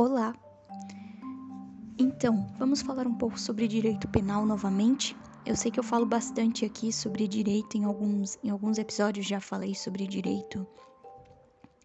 Olá! 0.00 0.34
Então, 1.98 2.50
vamos 2.58 2.80
falar 2.80 3.06
um 3.06 3.12
pouco 3.12 3.38
sobre 3.38 3.68
direito 3.68 4.08
penal 4.08 4.46
novamente? 4.46 5.14
Eu 5.44 5.54
sei 5.54 5.70
que 5.70 5.78
eu 5.78 5.84
falo 5.84 6.06
bastante 6.06 6.64
aqui 6.64 6.90
sobre 6.90 7.28
direito, 7.28 7.76
em 7.76 7.84
alguns, 7.84 8.38
em 8.42 8.48
alguns 8.48 8.78
episódios 8.78 9.26
já 9.26 9.42
falei 9.42 9.74
sobre 9.74 10.06
direito 10.06 10.66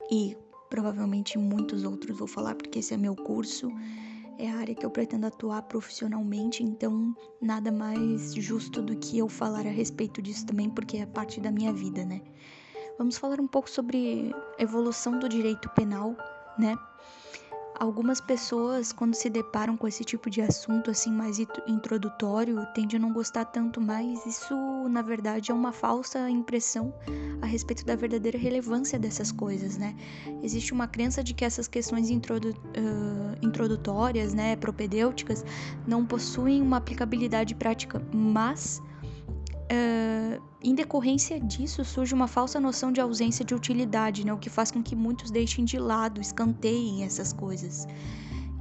e 0.10 0.38
provavelmente 0.70 1.38
muitos 1.38 1.84
outros 1.84 2.18
vou 2.18 2.26
falar 2.26 2.56
porque 2.56 2.80
esse 2.80 2.94
é 2.94 2.98
meu 2.98 3.18
curso, 3.18 3.70
é 4.38 4.50
a 4.50 4.60
área 4.60 4.74
que 4.74 4.86
eu 4.86 4.90
pretendo 4.90 5.26
atuar 5.26 5.64
profissionalmente, 5.64 6.64
então 6.64 7.14
nada 7.42 7.70
mais 7.70 8.34
justo 8.34 8.82
do 8.82 8.96
que 8.96 9.18
eu 9.18 9.28
falar 9.28 9.68
a 9.68 9.72
respeito 9.72 10.22
disso 10.22 10.46
também, 10.46 10.70
porque 10.70 11.00
é 11.00 11.06
parte 11.06 11.42
da 11.42 11.52
minha 11.52 11.74
vida, 11.74 12.06
né? 12.06 12.22
Vamos 12.98 13.18
falar 13.18 13.42
um 13.42 13.48
pouco 13.48 13.70
sobre 13.70 14.34
evolução 14.58 15.20
do 15.20 15.28
direito 15.28 15.68
penal, 15.72 16.16
né? 16.58 16.78
Algumas 17.78 18.22
pessoas, 18.22 18.94
quando 18.94 19.16
se 19.16 19.30
deparam 19.30 19.76
com 19.76 19.86
esse 19.86 20.04
tipo 20.04 20.30
de 20.30 20.42
assunto 20.42 20.90
assim 20.90 21.12
mais 21.12 21.40
introdutório, 21.68 22.66
tendem 22.74 22.98
a 22.98 23.00
não 23.00 23.12
gostar 23.12 23.44
tanto, 23.46 23.82
mas 23.82 24.26
isso 24.26 24.56
na 24.90 25.02
verdade 25.02 25.52
é 25.52 25.54
uma 25.54 25.74
falsa 25.74 26.30
impressão 26.30 26.94
a 27.42 27.46
respeito 27.46 27.86
da 27.86 27.96
verdadeira 27.96 28.38
relevância 28.38 28.98
dessas 28.98 29.30
coisas, 29.30 29.78
né? 29.78 29.94
Existe 30.42 30.74
uma 30.74 30.88
crença 30.88 31.22
de 31.22 31.34
que 31.34 31.44
essas 31.44 31.68
questões 31.68 32.10
introdu 32.10 32.52
uh, 32.52 33.46
introdutórias, 33.46 34.34
né, 34.34 34.56
propedêuticas, 34.56 35.44
não 35.86 36.06
possuem 36.06 36.62
uma 36.62 36.78
aplicabilidade 36.78 37.56
prática, 37.56 38.02
mas 38.14 38.82
Uh, 39.72 40.42
em 40.62 40.76
decorrência 40.76 41.40
disso, 41.40 41.84
surge 41.84 42.14
uma 42.14 42.28
falsa 42.28 42.60
noção 42.60 42.92
de 42.92 43.02
ausência 43.02 43.44
de 43.44 43.56
utilidade, 43.56 44.26
né? 44.26 44.34
o 44.34 44.38
que 44.38 44.50
faz 44.50 44.72
com 44.72 44.82
que 44.82 44.96
muitos 44.96 45.32
deixem 45.32 45.66
de 45.66 45.78
lado, 45.80 46.22
escanteiem 46.22 47.04
essas 47.04 47.34
coisas. 47.34 47.88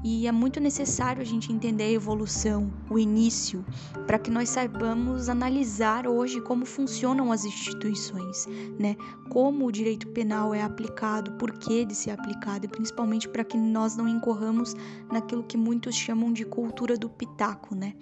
E 0.04 0.26
é 0.26 0.32
muito 0.32 0.60
necessário 0.60 1.22
a 1.22 1.24
gente 1.24 1.50
entender 1.50 1.84
a 1.84 1.90
evolução, 1.90 2.70
o 2.90 2.98
início, 2.98 3.64
para 4.06 4.18
que 4.18 4.30
nós 4.30 4.50
saibamos 4.50 5.30
analisar 5.30 6.06
hoje 6.06 6.42
como 6.42 6.66
funcionam 6.66 7.32
as 7.32 7.46
instituições, 7.46 8.46
né? 8.78 8.96
Como 9.30 9.64
o 9.64 9.72
direito 9.72 10.06
penal 10.08 10.52
é 10.52 10.62
aplicado, 10.62 11.32
por 11.32 11.52
que 11.52 11.86
de 11.86 11.94
ser 11.94 12.10
aplicado, 12.10 12.66
e 12.66 12.68
principalmente 12.68 13.26
para 13.26 13.44
que 13.44 13.56
nós 13.56 13.96
não 13.96 14.06
incorramos 14.06 14.76
naquilo 15.10 15.42
que 15.42 15.56
muitos 15.56 15.94
chamam 15.94 16.34
de 16.34 16.44
cultura 16.44 16.98
do 16.98 17.08
pitaco, 17.08 17.74
né? 17.74 17.94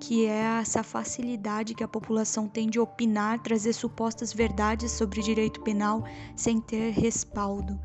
Que 0.00 0.26
é 0.26 0.60
essa 0.60 0.82
facilidade 0.82 1.74
que 1.74 1.82
a 1.82 1.88
população 1.88 2.46
tem 2.48 2.68
de 2.68 2.78
opinar, 2.78 3.40
trazer 3.40 3.72
supostas 3.72 4.32
verdades 4.32 4.92
sobre 4.92 5.20
direito 5.22 5.60
penal 5.60 6.04
sem 6.36 6.60
ter 6.60 6.90
respaldo. 6.90 7.78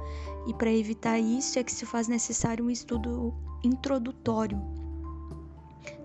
E 0.47 0.53
para 0.53 0.72
evitar 0.72 1.17
isso 1.20 1.58
é 1.58 1.64
que 1.64 1.72
se 1.72 1.86
faz 1.86 2.08
necessário 2.08 2.66
um 2.66 2.70
estudo 2.70 3.33
introdutório, 3.64 4.61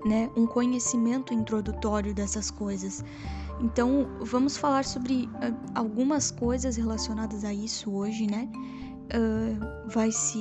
né? 0.05 0.31
Um 0.37 0.47
conhecimento 0.47 1.34
introdutório 1.34 2.15
dessas 2.15 2.50
coisas. 2.50 3.05
Então, 3.61 4.09
vamos 4.20 4.56
falar 4.56 4.84
sobre 4.84 5.25
uh, 5.25 5.56
algumas 5.75 6.31
coisas 6.31 6.77
relacionadas 6.77 7.45
a 7.45 7.53
isso 7.53 7.91
hoje, 7.93 8.27
né? 8.27 8.48
Uh, 9.09 9.89
vai 9.89 10.12
se 10.12 10.41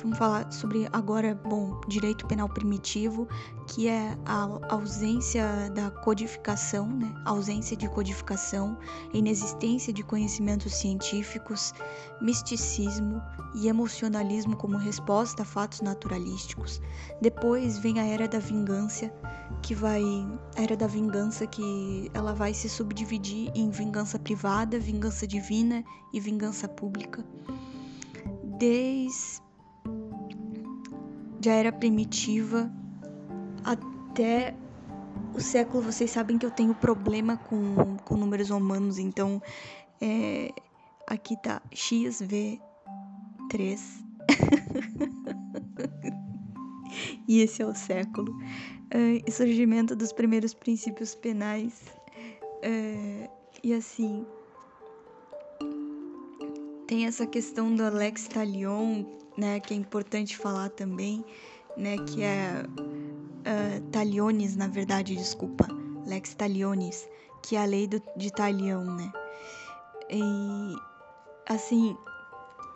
Vamos 0.00 0.16
falar 0.16 0.50
sobre 0.50 0.88
agora, 0.92 1.34
bom, 1.34 1.80
direito 1.86 2.26
penal 2.26 2.48
primitivo, 2.48 3.28
que 3.68 3.88
é 3.88 4.16
a 4.24 4.48
ausência 4.70 5.70
da 5.74 5.90
codificação, 5.90 6.88
né? 6.88 7.12
ausência 7.24 7.76
de 7.76 7.88
codificação, 7.88 8.78
inexistência 9.12 9.92
de 9.92 10.02
conhecimentos 10.02 10.74
científicos, 10.74 11.74
misticismo 12.20 13.20
e 13.54 13.68
emocionalismo 13.68 14.56
como 14.56 14.76
resposta 14.76 15.42
a 15.42 15.44
fatos 15.44 15.82
naturalísticos. 15.82 16.80
Depois 17.20 17.78
vem 17.78 18.00
a 18.00 18.06
era 18.06 18.26
da 18.26 18.38
vingança, 18.38 19.12
que 19.60 19.74
vai 19.74 20.02
a 20.56 20.62
era 20.62 20.76
da 20.76 20.86
vingança 20.86 21.46
que 21.46 22.10
ela 22.14 22.32
vai 22.32 22.54
se 22.54 22.68
subdividir 22.68 23.52
em 23.54 23.70
vingança 23.70 24.18
privada, 24.18 24.78
vingança 24.78 25.26
divina 25.26 25.84
e 26.12 26.18
vingança 26.18 26.66
pública. 26.66 27.24
Desde 28.58 29.42
já 31.42 31.52
era 31.52 31.72
primitiva 31.72 32.70
até 33.64 34.54
o 35.34 35.40
século. 35.40 35.82
Vocês 35.82 36.10
sabem 36.10 36.38
que 36.38 36.46
eu 36.46 36.50
tenho 36.50 36.74
problema 36.74 37.36
com, 37.36 37.96
com 38.04 38.16
números 38.16 38.50
romanos, 38.50 38.98
então 38.98 39.42
é, 40.00 40.50
aqui 41.06 41.36
tá 41.42 41.60
XV3. 41.72 42.60
e 47.26 47.40
esse 47.40 47.62
é 47.62 47.66
o 47.66 47.74
século. 47.74 48.32
Uh, 48.94 49.30
surgimento 49.30 49.96
dos 49.96 50.12
primeiros 50.12 50.54
princípios 50.54 51.14
penais. 51.14 51.82
Uh, 52.64 53.28
e 53.64 53.74
assim, 53.74 54.24
tem 56.86 57.06
essa 57.06 57.26
questão 57.26 57.74
do 57.74 57.82
Alex 57.82 58.28
Talion, 58.28 59.04
né, 59.36 59.60
que 59.60 59.74
é 59.74 59.76
importante 59.76 60.36
falar 60.36 60.70
também, 60.70 61.24
né, 61.76 61.96
que 61.98 62.22
é 62.22 62.64
uh, 62.66 63.90
Taliones, 63.90 64.56
na 64.56 64.68
verdade, 64.68 65.16
desculpa, 65.16 65.66
Lex 66.06 66.34
Taliones, 66.34 67.08
que 67.42 67.56
é 67.56 67.62
a 67.62 67.64
lei 67.64 67.86
do, 67.86 68.02
de 68.16 68.32
Talião, 68.32 68.84
né? 68.84 69.12
E 70.10 70.76
assim, 71.48 71.96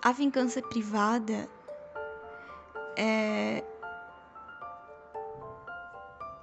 a 0.02 0.12
vingança 0.12 0.62
privada 0.62 1.48
é 2.96 3.62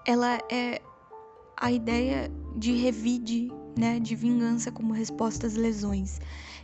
ela 0.06 0.38
é 0.52 0.82
a 1.58 1.72
ideia 1.72 2.30
de 2.56 2.74
revide, 2.74 3.52
né, 3.78 4.00
de 4.00 4.16
vingança 4.16 4.72
como 4.72 4.94
resposta 4.94 5.48
às 5.48 5.56
lesões. 5.56 6.20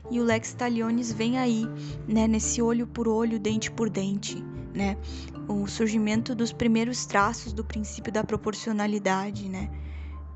E 0.10 0.20
o 0.20 0.24
Lex 0.24 0.54
Talionis 0.54 1.12
vem 1.12 1.38
aí, 1.38 1.66
né, 2.08 2.28
nesse 2.28 2.62
olho 2.62 2.88
por 2.88 3.08
olho, 3.08 3.40
dente 3.40 3.70
por 3.72 3.90
dente, 3.90 4.44
né? 4.74 4.98
O 5.48 5.68
surgimento 5.68 6.36
dos 6.36 6.52
primeiros 6.52 7.06
traços 7.06 7.54
do 7.54 7.64
princípio 7.64 8.12
da 8.12 8.24
proporcionalidade, 8.24 9.50
né? 9.50 9.70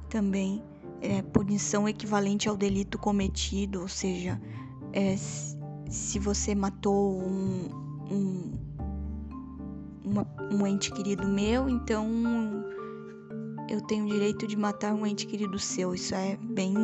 Também 0.10 0.64
é, 1.02 1.22
punição 1.22 1.88
equivalente 1.88 2.48
ao 2.48 2.56
delito 2.56 2.98
cometido, 2.98 3.82
ou 3.82 3.88
seja, 3.88 4.42
é, 4.92 5.16
se 5.90 6.18
você 6.20 6.56
matou 6.56 7.22
um, 7.22 7.70
um, 8.12 8.52
uma, 10.04 10.28
um 10.52 10.66
ente 10.66 10.92
querido 10.92 11.28
meu, 11.28 11.70
então 11.70 12.08
eu 13.70 13.82
tenho 13.82 14.06
o 14.06 14.10
direito 14.10 14.48
de 14.48 14.58
matar 14.58 14.94
um 14.94 15.06
ente 15.06 15.26
querido 15.26 15.58
seu. 15.60 15.94
Isso 15.94 16.14
é 16.16 16.38
bem. 16.42 16.76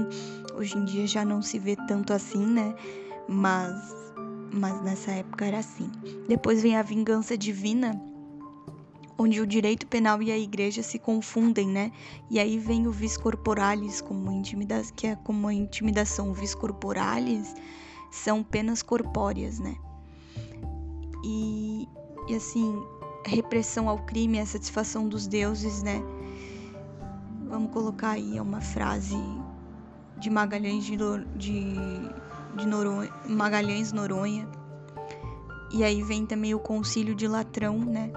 Hoje 0.56 0.78
em 0.78 0.86
dia 0.86 1.08
já 1.08 1.26
não 1.26 1.42
se 1.42 1.60
vê 1.60 1.76
tanto 1.88 2.14
assim, 2.14 2.46
né? 2.46 2.76
Mas, 3.28 3.96
mas 4.54 4.82
nessa 4.82 5.12
época 5.12 5.46
era 5.46 5.60
assim. 5.60 5.92
Depois 6.28 6.62
vem 6.62 6.76
a 6.76 6.82
vingança 6.82 7.38
divina, 7.38 8.00
onde 9.18 9.42
o 9.42 9.48
direito 9.48 9.86
penal 9.88 10.22
e 10.22 10.32
a 10.32 10.38
igreja 10.38 10.82
se 10.82 10.98
confundem, 10.98 11.68
né? 11.68 11.92
E 12.30 12.40
aí 12.40 12.58
vem 12.58 12.88
o 12.88 12.92
vis 12.92 13.18
corporalis 13.18 14.02
como 14.02 14.32
intimidação, 14.32 14.94
que 14.96 15.08
é 15.08 15.16
como 15.16 15.48
a 15.48 15.54
intimidação. 15.54 16.32
O 16.32 16.34
vis 16.34 16.56
corporalis 16.56 17.54
são 18.12 18.44
penas 18.44 18.82
corpóreas, 18.82 19.60
né? 19.60 19.76
E, 21.24 21.88
e 22.28 22.36
assim, 22.36 22.82
repressão 23.26 23.90
ao 23.90 24.00
crime, 24.00 24.40
a 24.40 24.46
satisfação 24.46 25.08
dos 25.08 25.28
deuses, 25.28 25.84
né? 25.84 26.02
Vamos 27.50 27.72
colocar 27.72 28.12
aí 28.12 28.40
uma 28.40 28.62
frase 28.62 29.18
de 30.18 30.30
Magalhães 30.30 30.84
de, 30.86 30.96
de, 31.36 31.76
de 32.56 32.68
Noronha, 32.68 33.12
Magalhães 33.28 33.92
Noronha. 33.92 34.48
E 35.72 35.84
aí 35.84 36.04
vem 36.04 36.28
também 36.28 36.54
o 36.54 36.60
concílio 36.60 37.16
de 37.16 37.28
Latrão, 37.28 37.80
né? 37.80 38.12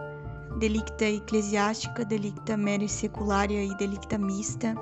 Delicta 0.58 1.06
eclesiástica, 1.06 2.04
delicta 2.04 2.58
mere 2.58 2.86
secularia 2.86 3.64
e 3.64 3.74
delicta 3.78 4.18
mista, 4.18 4.74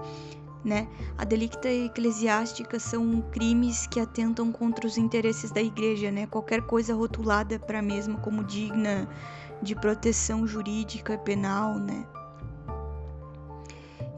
né? 0.65 0.89
A 1.17 1.25
delicta 1.25 1.69
eclesiástica 1.69 2.81
são 2.81 3.23
crimes 3.31 3.87
que 3.87 4.01
atentam 4.01 4.51
contra 4.51 4.85
os 4.85 4.99
interesses 4.99 5.53
da 5.53 5.63
igreja, 5.63 6.11
né? 6.11 6.27
Qualquer 6.27 6.63
coisa 6.63 6.93
rotulada 6.93 7.57
para 7.57 7.81
mesma 7.81 8.19
como 8.19 8.43
digna 8.43 9.09
de 9.63 9.77
proteção 9.77 10.45
jurídica 10.45 11.17
penal, 11.19 11.79
né? 11.79 12.05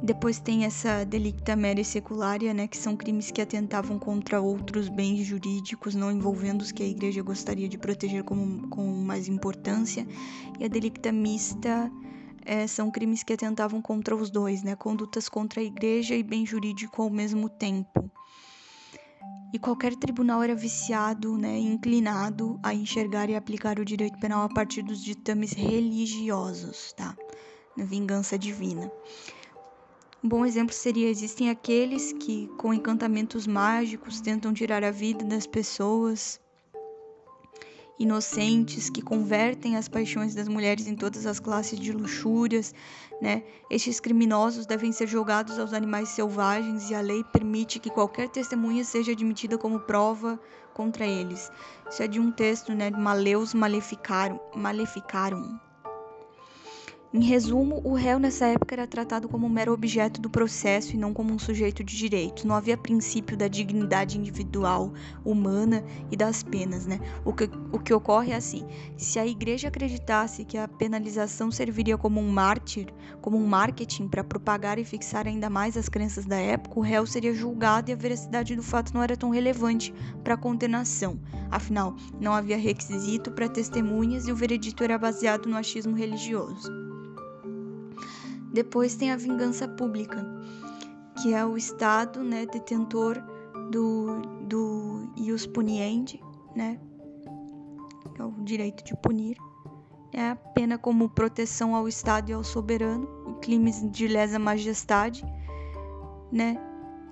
Depois 0.03 0.41
tem 0.41 0.65
essa 0.65 1.05
delicta 1.05 1.55
mera 1.55 1.83
secularia, 1.85 2.53
né, 2.53 2.67
que 2.67 2.77
são 2.77 2.97
crimes 2.97 3.31
que 3.31 3.41
atentavam 3.41 3.99
contra 4.01 4.41
outros 4.41 4.89
bens 4.89 5.25
jurídicos 5.25 5.95
não 5.95 6.11
envolvendo 6.11 6.63
os 6.63 6.73
que 6.73 6.83
a 6.83 6.89
igreja 6.89 7.23
gostaria 7.23 7.69
de 7.69 7.79
proteger 7.79 8.25
com, 8.25 8.63
com 8.69 8.83
mais 8.83 9.29
importância. 9.29 10.05
E 10.59 10.65
a 10.65 10.69
delicta 10.69 11.13
mista 11.13 11.89
é, 12.45 12.67
são 12.67 12.91
crimes 12.91 13.23
que 13.23 13.33
atentavam 13.33 13.81
contra 13.81 14.17
os 14.17 14.29
dois, 14.29 14.65
né, 14.65 14.75
condutas 14.75 15.29
contra 15.29 15.61
a 15.61 15.65
igreja 15.65 16.17
e 16.17 16.23
bem 16.25 16.45
jurídico 16.45 17.01
ao 17.03 17.11
mesmo 17.11 17.49
tempo. 17.49 18.11
e 19.53 19.59
qualquer 19.59 19.95
tribunal 19.95 20.43
era 20.43 20.55
viciado, 20.55 21.37
né, 21.37 21.59
inclinado 21.59 22.59
a 22.63 22.73
enxergar 22.73 23.29
e 23.29 23.37
aplicar 23.37 23.79
o 23.79 23.85
direito 23.85 24.19
penal 24.19 24.43
a 24.43 24.49
partir 24.49 24.83
dos 24.83 25.05
ditames 25.05 25.53
religiosos, 25.53 26.93
tá? 26.95 27.15
Vingança 27.77 28.39
divina. 28.39 28.91
Um 30.25 30.29
bom 30.29 30.47
exemplo 30.47 30.73
seria: 30.73 31.09
existem 31.09 31.51
aqueles 31.51 32.13
que, 32.13 32.47
com 32.57 32.73
encantamentos 32.73 33.45
mágicos, 33.45 34.21
tentam 34.21 34.55
tirar 34.55 34.85
a 34.85 34.91
vida 34.93 35.25
das 35.25 35.49
pessoas 35.49 36.41
inocentes 37.99 38.89
que 38.89 39.03
convertem 39.03 39.77
as 39.77 39.89
paixões 39.89 40.33
das 40.33 40.47
mulheres 40.47 40.87
em 40.87 40.95
todas 40.95 41.27
as 41.27 41.41
classes 41.41 41.79
de 41.79 41.91
luxúrias, 41.91 42.73
né? 43.21 43.43
Estes 43.69 43.99
criminosos 43.99 44.65
devem 44.65 44.93
ser 44.93 45.09
jogados 45.09 45.59
aos 45.59 45.73
animais 45.73 46.11
selvagens 46.11 46.89
e 46.89 46.95
a 46.95 47.01
lei 47.01 47.25
permite 47.25 47.81
que 47.81 47.91
qualquer 47.91 48.29
testemunha 48.29 48.85
seja 48.85 49.11
admitida 49.11 49.59
como 49.59 49.81
prova 49.81 50.39
contra 50.73 51.05
eles. 51.05 51.51
Isso 51.91 52.01
é 52.01 52.07
de 52.07 52.21
um 52.21 52.31
texto, 52.31 52.73
né, 52.73 52.91
de 52.91 52.99
Maleus 52.99 53.55
Maleficarum, 53.55 54.39
Maleficarum 54.55 55.59
em 57.15 57.21
resumo, 57.21 57.83
o 57.85 57.93
réu 57.93 58.19
nessa 58.19 58.47
época 58.47 58.75
era 58.75 58.87
tratado 58.87 59.29
como 59.29 59.47
um 59.47 59.51
mero 59.51 59.75
objeto 59.75 60.19
do 60.19 60.31
processo 60.31 60.95
e 60.95 60.99
não 60.99 61.13
como 61.13 61.31
um 61.31 61.39
sujeito 61.39 61.85
de 61.85 61.95
direitos. 61.95 62.45
Não 62.45 62.55
havia 62.55 62.75
princípio 62.75 63.37
da 63.37 63.49
dignidade 63.49 64.17
individual, 64.17 64.95
humana 65.23 65.85
e 66.11 66.17
das 66.17 66.43
penas, 66.43 66.87
né? 66.87 66.99
O 67.23 67.35
que, 67.35 67.51
o 67.71 67.79
que 67.79 67.93
ocorre 67.93 68.33
é 68.33 68.37
assim: 68.37 68.67
se 68.97 69.19
a 69.19 69.27
igreja 69.27 69.69
acreditasse 69.69 70.43
que 70.43 70.57
a 70.57 70.67
penalização 70.67 71.51
serviria 71.51 71.99
como 71.99 72.19
um 72.19 72.31
mártir, 72.31 72.87
como 73.21 73.37
um 73.37 73.47
marketing 73.47 74.09
para 74.09 74.25
propagar 74.25 74.79
e 74.79 74.85
fixar 74.85 75.29
ainda 75.29 75.51
mais 75.51 75.77
as 75.77 75.91
crenças 75.91 76.25
da 76.25 76.37
época, 76.39 76.81
o 76.81 76.83
réu 76.83 77.05
seria 77.05 77.35
julgado 77.35 77.91
e 77.91 77.93
a 77.93 77.97
veracidade 77.97 78.57
do 78.57 78.63
fato 78.63 78.95
não 78.95 79.03
era 79.03 79.19
tão 79.19 79.29
relevante 79.29 79.93
para 80.25 80.33
a 80.33 80.39
condenação. 80.39 81.21
Afinal, 81.51 81.95
não 82.19 82.33
havia 82.33 82.57
requisito 82.57 83.31
para 83.33 83.51
testemunhas 83.51 84.27
e 84.27 84.33
o 84.33 84.37
veredito 84.37 84.83
era 84.83 84.97
baseado 84.97 85.47
no 85.47 85.59
achismo 85.59 85.95
religioso. 85.95 86.82
Depois 88.53 88.95
tem 88.95 89.11
a 89.11 89.17
vingança 89.17 89.67
pública, 89.67 90.25
que 91.21 91.33
é 91.33 91.45
o 91.45 91.57
Estado 91.57 92.23
né, 92.23 92.45
detentor 92.47 93.23
do, 93.71 94.21
do 94.47 95.11
ius 95.17 95.47
puniendi, 95.47 96.23
né, 96.55 96.79
que 98.15 98.21
é 98.21 98.25
o 98.25 98.33
direito 98.45 98.85
de 98.85 98.95
punir. 98.97 99.37
É 100.13 100.31
a 100.31 100.37
pena 100.37 100.77
como 100.77 101.09
proteção 101.09 101.75
ao 101.75 101.89
Estado 101.89 102.31
e 102.31 102.35
ao 102.35 102.45
soberano, 102.45 103.07
crimes 103.41 103.83
de 103.91 104.07
lesa 104.07 104.39
majestade, 104.39 105.25
né, 106.31 106.59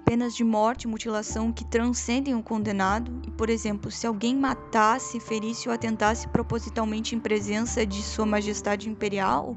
penas 0.05 0.35
de 0.35 0.45
morte, 0.45 0.87
mutilação 0.87 1.53
que 1.53 1.65
transcendem 1.65 2.35
o 2.35 2.43
condenado. 2.43 3.23
E, 3.27 3.31
por 3.31 3.49
exemplo, 3.49 3.91
se 3.91 4.07
alguém 4.07 4.37
matasse, 4.37 5.21
ferisse 5.21 5.69
ou 5.69 5.75
atentasse 5.75 6.29
propositalmente 6.29 7.15
em 7.15 7.21
presença 7.21 7.87
de 7.87 8.03
Sua 8.03 8.27
Majestade 8.27 8.91
Imperial, 8.91 9.57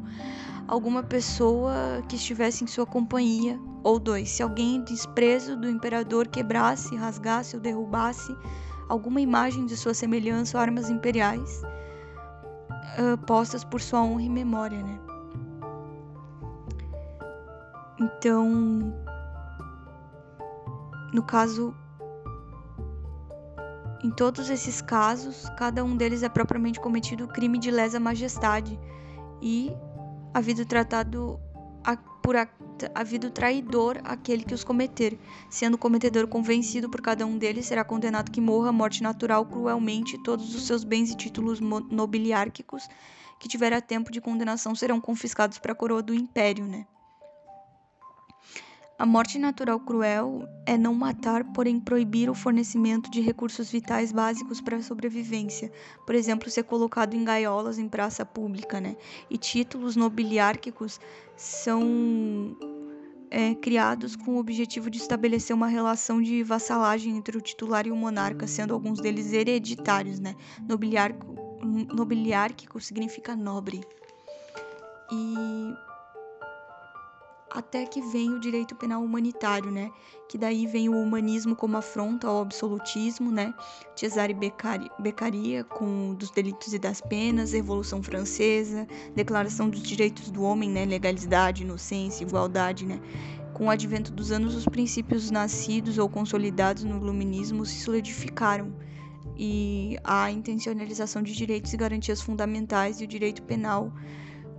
alguma 0.68 1.04
pessoa 1.04 2.02
que 2.08 2.16
estivesse 2.16 2.64
em 2.64 2.68
sua 2.68 2.86
companhia. 2.86 3.60
Ou 3.84 4.00
dois, 4.00 4.30
se 4.30 4.42
alguém 4.42 4.82
desprezo 4.82 5.58
do 5.58 5.70
imperador 5.70 6.28
quebrasse, 6.28 6.96
rasgasse 6.96 7.56
ou 7.56 7.62
derrubasse 7.62 8.34
alguma 8.88 9.20
imagem 9.20 9.66
de 9.66 9.76
sua 9.76 9.94
semelhança 9.94 10.58
ou 10.58 10.62
armas 10.62 10.90
imperiais 10.90 11.62
uh, 12.98 13.18
postas 13.26 13.64
por 13.64 13.82
sua 13.82 14.02
honra 14.02 14.22
e 14.22 14.30
memória, 14.30 14.82
né? 14.82 15.00
Então, 18.00 18.94
no 21.14 21.24
caso, 21.24 21.74
em 24.04 24.12
todos 24.12 24.50
esses 24.50 24.82
casos, 24.82 25.50
cada 25.58 25.84
um 25.84 25.96
deles 25.96 26.24
é 26.24 26.30
propriamente 26.30 26.80
cometido 26.80 27.28
crime 27.28 27.58
de 27.58 27.72
lesa 27.72 28.00
majestade 28.00 28.80
e 29.42 29.74
havido 30.34 30.66
tratado 30.66 31.40
a, 31.84 31.96
por 31.96 32.36
a, 32.36 32.48
havido 32.96 33.30
traidor 33.30 34.00
aquele 34.04 34.44
que 34.44 34.54
os 34.54 34.64
cometer, 34.64 35.20
sendo 35.50 35.76
o 35.76 35.78
cometedor 35.78 36.28
convencido 36.28 36.90
por 36.90 37.02
cada 37.02 37.26
um 37.26 37.38
deles, 37.38 37.66
será 37.66 37.84
condenado 37.84 38.32
que 38.32 38.42
morra 38.42 38.72
morte 38.72 39.04
natural 39.04 39.46
cruelmente, 39.46 40.18
todos 40.24 40.56
os 40.56 40.66
seus 40.66 40.84
bens 40.84 41.12
e 41.12 41.18
títulos 41.18 41.60
nobiliárquicos 41.60 42.88
que 43.40 43.48
tiver 43.48 43.74
a 43.74 43.82
tempo 43.82 44.12
de 44.12 44.22
condenação 44.22 44.74
serão 44.74 45.02
confiscados 45.02 45.60
para 45.60 45.74
a 45.74 45.76
coroa 45.76 46.02
do 46.02 46.14
império, 46.14 46.66
né? 46.66 46.86
A 49.04 49.06
morte 49.06 49.38
natural 49.38 49.82
cruel 49.82 50.48
é 50.66 50.78
não 50.78 50.94
matar, 50.94 51.44
porém 51.52 51.78
proibir 51.78 52.30
o 52.30 52.34
fornecimento 52.34 53.12
de 53.12 53.20
recursos 53.20 53.70
vitais 53.70 54.14
básicos 54.14 54.62
para 54.62 54.78
a 54.78 54.82
sobrevivência, 54.82 55.70
por 56.06 56.16
exemplo, 56.16 56.50
ser 56.50 56.64
colocado 56.64 57.14
em 57.14 57.22
gaiolas 57.22 57.78
em 57.78 57.90
praça 57.90 58.26
pública, 58.26 58.80
né? 58.80 58.96
E 59.30 59.38
títulos 59.38 59.98
nobiliárquicos 59.98 61.02
são 61.36 62.56
é, 63.30 63.54
criados 63.56 64.16
com 64.16 64.36
o 64.36 64.40
objetivo 64.40 64.90
de 64.90 65.00
estabelecer 65.00 65.54
uma 65.54 65.68
relação 65.68 66.22
de 66.22 66.42
vassalagem 66.42 67.18
entre 67.18 67.38
o 67.38 67.42
titular 67.42 67.86
e 67.86 67.92
o 67.92 67.98
monarca, 67.98 68.48
sendo 68.48 68.74
alguns 68.74 69.02
deles 69.02 69.34
hereditários, 69.34 70.18
né? 70.18 70.34
Nobiliárquico, 70.66 71.36
nobiliárquico 71.94 72.80
significa 72.80 73.36
nobre. 73.36 73.82
E 75.12 75.93
até 77.54 77.86
que 77.86 78.02
vem 78.02 78.34
o 78.34 78.40
direito 78.40 78.76
penal 78.76 79.04
humanitário, 79.04 79.70
né? 79.70 79.92
Que 80.28 80.38
daí 80.38 80.66
vem 80.66 80.90
o 80.90 81.00
humanismo 81.00 81.56
como 81.56 81.78
afronta 81.78 82.28
ao 82.28 82.42
absolutismo, 82.42 83.32
né? 83.32 83.54
Cesare 83.96 84.34
Beccaria 84.34 85.64
com 85.64 86.16
dos 86.16 86.32
delitos 86.32 86.74
e 86.74 86.80
das 86.80 87.00
penas, 87.00 87.54
Revolução 87.54 88.02
Francesa, 88.02 88.88
Declaração 89.16 89.70
dos 89.70 89.84
Direitos 89.84 90.32
do 90.32 90.42
Homem, 90.42 90.70
né? 90.70 90.84
Legalidade, 90.84 91.62
inocência, 91.62 92.24
igualdade, 92.24 92.86
né? 92.86 93.00
Com 93.54 93.68
o 93.68 93.70
advento 93.70 94.12
dos 94.12 94.32
anos, 94.32 94.56
os 94.56 94.66
princípios 94.66 95.30
nascidos 95.30 96.00
ou 96.00 96.10
consolidados 96.10 96.84
no 96.84 96.98
iluminismo 96.98 97.64
se 97.68 97.80
solidificaram 97.82 98.74
e 99.38 99.98
a 100.04 100.32
intencionalização 100.32 101.22
de 101.22 101.34
direitos 101.34 101.72
e 101.74 101.78
garantias 101.78 102.22
fundamentais 102.22 103.00
e 103.00 103.04
o 103.04 103.08
direito 103.08 103.44
penal 103.44 103.92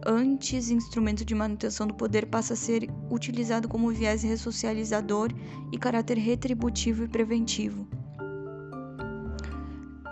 antes 0.07 0.71
instrumento 0.71 1.25
de 1.25 1.35
manutenção 1.35 1.87
do 1.87 1.95
poder, 1.95 2.27
passa 2.27 2.55
a 2.55 2.57
ser 2.57 2.89
utilizado 3.11 3.69
como 3.69 3.91
viés 3.91 4.23
ressocializador 4.23 5.31
e 5.73 5.79
caráter 5.79 6.19
retributivo 6.19 7.05
e 7.05 7.09
preventivo. 7.09 7.87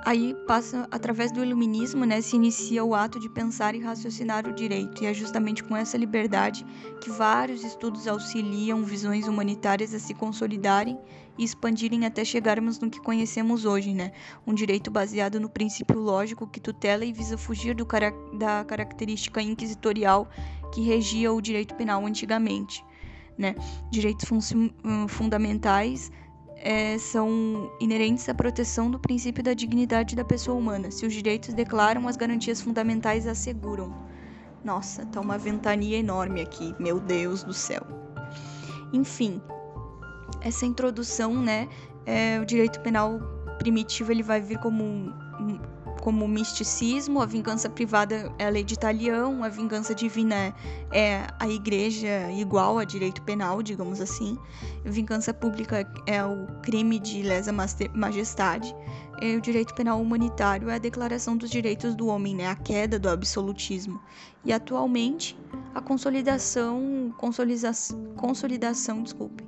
Aí 0.04 0.34
passa, 0.48 0.88
através 0.91 1.31
do 1.31 1.44
iluminismo, 1.44 2.05
né, 2.05 2.20
se 2.20 2.34
inicia 2.34 2.84
o 2.84 2.93
ato 2.93 3.20
de 3.20 3.29
pensar 3.29 3.72
e 3.77 3.79
raciocinar 3.79 4.48
o 4.48 4.53
direito, 4.53 5.05
e 5.05 5.06
é 5.06 5.15
justamente 5.15 5.62
com 5.62 5.77
essa 5.77 5.96
liberdade 5.96 6.67
que 7.00 7.08
vários 7.08 7.62
estudos 7.62 8.08
auxiliam 8.08 8.82
visões 8.82 9.29
humanitárias 9.29 9.94
a 9.94 10.00
se 10.00 10.12
consolidarem 10.12 10.98
e 11.38 11.44
expandirem 11.44 12.05
até 12.05 12.24
chegarmos 12.24 12.81
no 12.81 12.91
que 12.91 13.00
conhecemos 13.00 13.65
hoje, 13.65 13.94
né? 13.94 14.10
Um 14.44 14.53
direito 14.53 14.91
baseado 14.91 15.38
no 15.38 15.48
princípio 15.48 16.00
lógico 16.00 16.48
que 16.48 16.58
tutela 16.58 17.05
e 17.05 17.12
visa 17.12 17.38
fugir 17.38 17.77
da 18.36 18.65
característica 18.65 19.41
inquisitorial 19.41 20.29
que 20.74 20.81
regia 20.81 21.32
o 21.32 21.41
direito 21.41 21.77
penal 21.77 22.05
antigamente, 22.05 22.84
né? 23.38 23.55
Direitos 23.88 24.50
hum, 24.50 25.06
fundamentais 25.06 26.10
é, 26.62 26.96
são 26.96 27.70
inerentes 27.81 28.28
à 28.28 28.34
proteção 28.34 28.88
do 28.88 28.98
princípio 28.98 29.42
da 29.42 29.52
dignidade 29.52 30.14
da 30.14 30.24
pessoa 30.24 30.56
humana. 30.56 30.90
Se 30.92 31.04
os 31.04 31.12
direitos 31.12 31.52
declaram, 31.52 32.06
as 32.06 32.16
garantias 32.16 32.62
fundamentais 32.62 33.26
asseguram. 33.26 33.92
Nossa, 34.64 35.04
tá 35.06 35.20
uma 35.20 35.36
ventania 35.36 35.98
enorme 35.98 36.40
aqui, 36.40 36.72
meu 36.78 37.00
Deus 37.00 37.42
do 37.42 37.52
céu. 37.52 37.82
Enfim, 38.92 39.42
essa 40.40 40.64
introdução, 40.64 41.34
né, 41.34 41.69
é, 42.06 42.38
o 42.40 42.46
direito 42.46 42.81
penal 42.81 43.19
primitivo 43.58 44.12
ele 44.12 44.22
vai 44.22 44.40
vir 44.40 44.58
como 44.58 44.84
um, 44.84 45.12
como 46.03 46.25
o 46.25 46.29
misticismo, 46.29 47.23
a 47.23 47.27
vingança 47.27 47.71
privada 47.71 48.35
é 48.37 48.47
a 48.47 48.51
lei 48.51 48.65
de 48.65 48.75
Italião, 48.75 49.44
a 49.44 49.49
vingança 49.49 49.94
divina 49.94 50.53
é 50.91 51.25
a 51.39 51.49
igreja 51.49 52.29
igual 52.32 52.77
a 52.77 52.85
direito 52.85 53.23
penal, 53.23 53.63
digamos 53.63 54.01
assim. 54.01 54.37
Vingança 54.85 55.32
pública 55.32 55.89
é 56.05 56.25
o 56.25 56.49
crime 56.61 56.99
de 56.99 57.23
lesa 57.23 57.55
majestade. 57.94 58.75
E 59.21 59.37
o 59.37 59.41
direito 59.41 59.73
penal 59.75 60.03
humanitário 60.03 60.69
é 60.69 60.75
a 60.75 60.79
declaração 60.79 61.37
dos 61.37 61.49
direitos 61.49 61.94
do 61.94 62.09
homem, 62.09 62.35
né? 62.35 62.49
a 62.49 62.56
queda 62.56 62.99
do 62.99 63.09
absolutismo. 63.09 64.01
E 64.44 64.53
atualmente, 64.53 65.39
a 65.73 65.81
consolidação, 65.81 67.15
consolidação, 67.17 69.05
desculpe, 69.05 69.44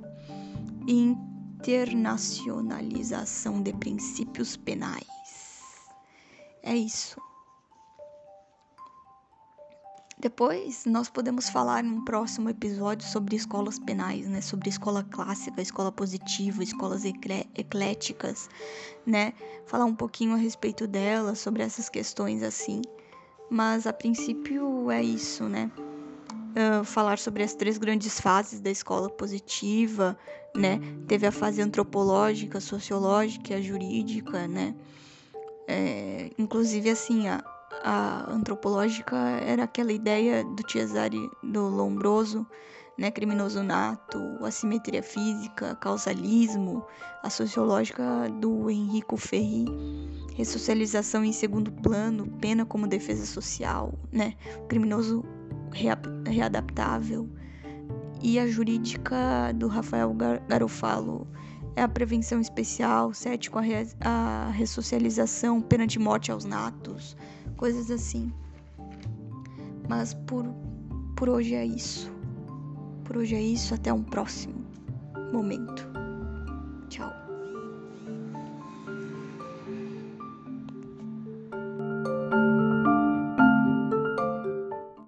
internacionalização 0.87 3.61
de 3.61 3.73
princípios 3.73 4.55
penais. 4.55 5.44
É 6.65 6.75
isso. 6.75 7.21
Depois 10.17 10.85
nós 10.85 11.07
podemos 11.07 11.47
falar 11.47 11.83
num 11.83 12.03
próximo 12.03 12.49
episódio 12.49 13.07
sobre 13.07 13.35
escolas 13.35 13.77
penais, 13.77 14.27
né? 14.27 14.41
Sobre 14.41 14.69
escola 14.69 15.03
clássica, 15.03 15.61
escola 15.61 15.91
positiva, 15.91 16.63
escolas 16.63 17.03
ecléticas, 17.05 18.49
né? 19.05 19.33
Falar 19.67 19.85
um 19.85 19.93
pouquinho 19.93 20.33
a 20.33 20.37
respeito 20.37 20.87
delas, 20.87 21.37
sobre 21.37 21.61
essas 21.61 21.87
questões 21.87 22.41
assim. 22.41 22.81
Mas 23.51 23.85
a 23.85 23.93
princípio 23.93 24.89
é 24.89 25.03
isso, 25.03 25.47
né? 25.47 25.69
Uh, 25.77 26.83
falar 26.83 27.19
sobre 27.19 27.43
as 27.43 27.53
três 27.53 27.77
grandes 27.77 28.19
fases 28.19 28.59
da 28.59 28.71
escola 28.71 29.07
positiva, 29.07 30.17
né? 30.55 30.79
Teve 31.07 31.27
a 31.27 31.31
fase 31.31 31.61
antropológica, 31.61 32.59
sociológica 32.59 33.53
e 33.53 33.57
a 33.57 33.61
jurídica, 33.61 34.47
né? 34.47 34.73
É, 35.67 36.31
inclusive, 36.37 36.89
assim, 36.89 37.27
a, 37.27 37.43
a 37.83 38.31
antropológica 38.31 39.15
era 39.15 39.63
aquela 39.63 39.91
ideia 39.91 40.43
do 40.43 40.69
Cesare 40.69 41.29
do 41.43 41.67
Lombroso, 41.67 42.45
né, 42.97 43.11
criminoso 43.11 43.61
nato, 43.61 44.19
assimetria 44.43 45.03
física, 45.03 45.75
causalismo, 45.75 46.85
a 47.23 47.29
sociológica 47.29 48.29
do 48.39 48.69
Henrico 48.69 49.17
Ferri, 49.17 49.65
ressocialização 50.35 51.23
em 51.25 51.33
segundo 51.33 51.71
plano, 51.71 52.27
pena 52.39 52.65
como 52.65 52.87
defesa 52.87 53.25
social, 53.25 53.93
né, 54.11 54.35
criminoso 54.69 55.23
readaptável, 56.25 57.29
e 58.21 58.39
a 58.39 58.47
jurídica 58.47 59.51
do 59.53 59.67
Rafael 59.67 60.15
Garofalo 60.47 61.27
é 61.31 61.35
a 61.81 61.87
prevenção 61.87 62.39
especial, 62.39 63.13
cético, 63.13 63.59
a, 63.59 63.61
re 63.61 63.87
a 64.01 64.49
ressocialização, 64.53 65.61
pena 65.61 65.85
de 65.85 65.99
morte 65.99 66.31
aos 66.31 66.45
natos, 66.45 67.17
coisas 67.57 67.91
assim. 67.91 68.31
Mas 69.87 70.13
por, 70.13 70.45
por 71.15 71.29
hoje 71.29 71.55
é 71.55 71.65
isso. 71.65 72.11
Por 73.03 73.17
hoje 73.17 73.35
é 73.35 73.41
isso, 73.41 73.73
até 73.73 73.93
um 73.93 74.03
próximo 74.03 74.65
momento. 75.31 75.87
Tchau. 76.89 77.24